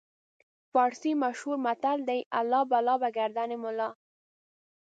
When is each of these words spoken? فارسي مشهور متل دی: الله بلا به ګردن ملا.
فارسي 0.71 1.11
مشهور 1.23 1.57
متل 1.65 1.99
دی: 2.09 2.19
الله 2.39 2.61
بلا 2.71 2.95
به 3.01 3.09
ګردن 3.17 3.49
ملا. 3.63 3.89